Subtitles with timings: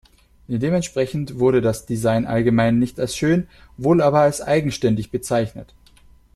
[0.47, 5.75] Dementsprechend wurde das Design allgemein nicht als schön, wohl aber als eigenständig bezeichnet.